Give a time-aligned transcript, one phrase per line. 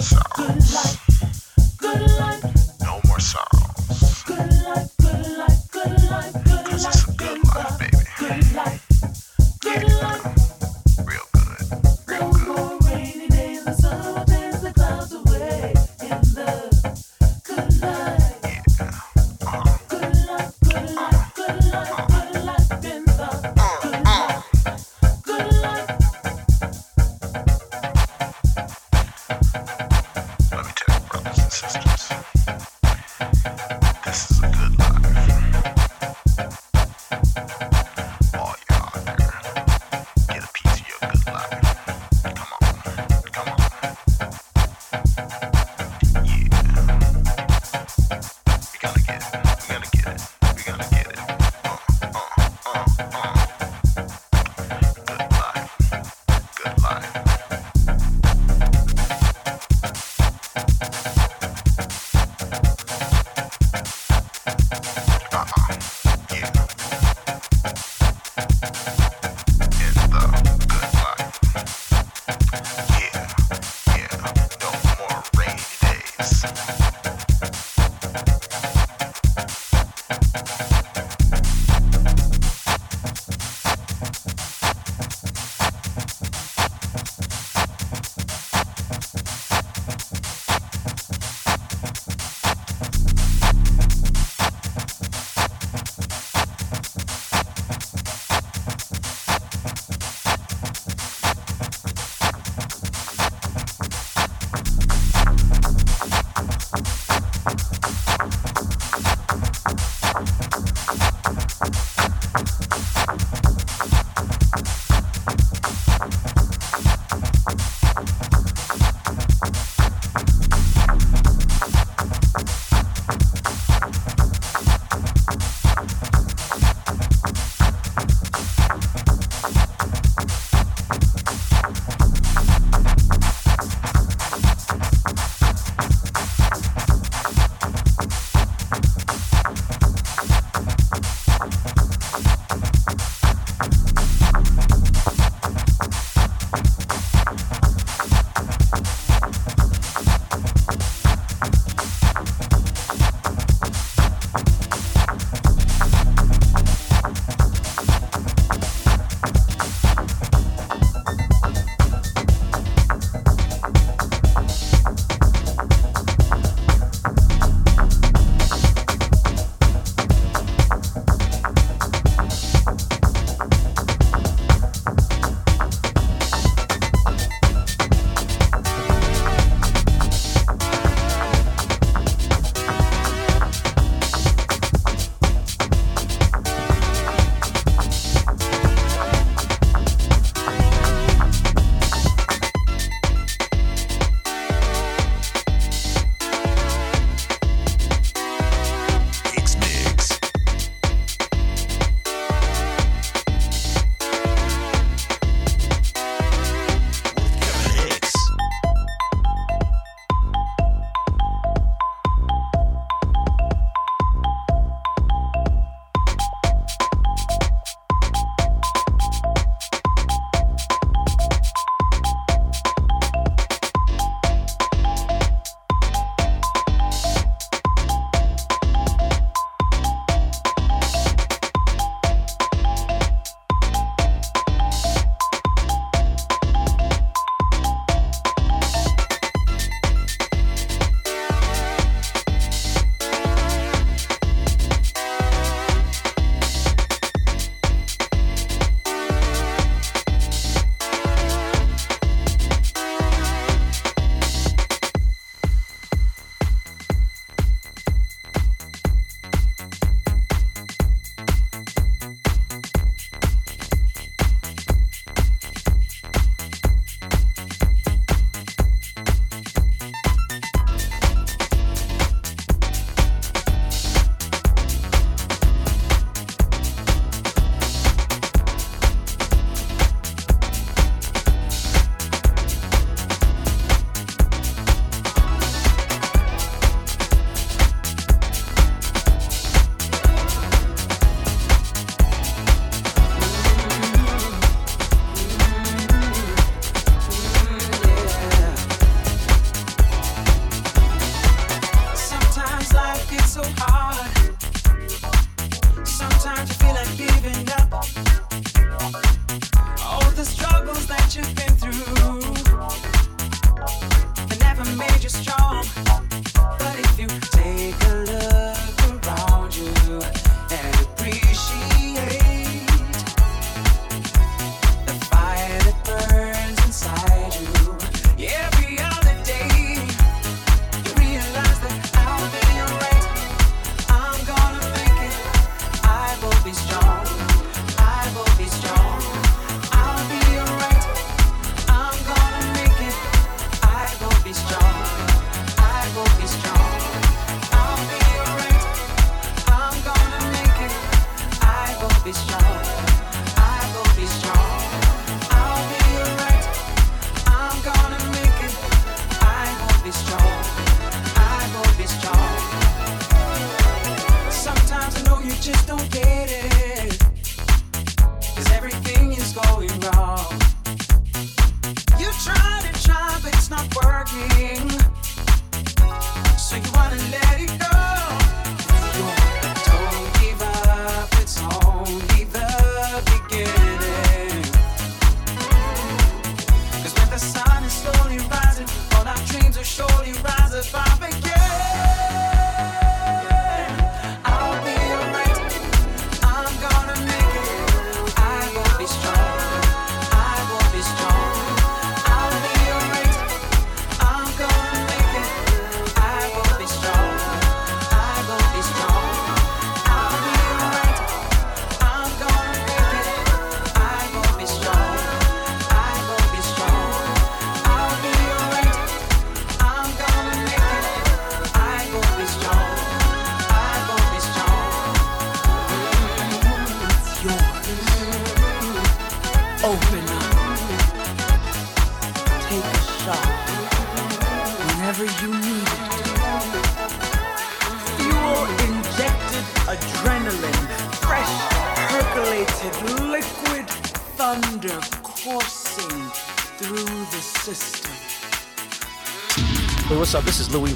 [0.00, 0.59] Let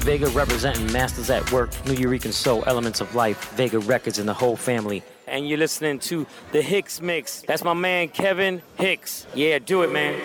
[0.05, 4.55] Vega representing Masters at Work, Nuyorican Soul, Elements of Life, Vega Records, and the whole
[4.55, 5.03] family.
[5.27, 7.41] And you're listening to the Hicks Mix.
[7.41, 9.25] That's my man Kevin Hicks.
[9.33, 10.21] Yeah, do it, man.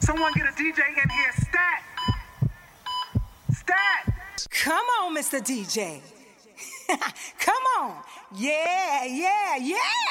[0.00, 1.82] Someone get a DJ in here, stat!
[3.52, 4.46] Stat!
[4.50, 5.40] Come on, Mr.
[5.40, 6.00] DJ.
[7.38, 7.96] Come on.
[8.34, 9.76] Yeah, yeah, yeah.
[9.76, 10.05] That's it.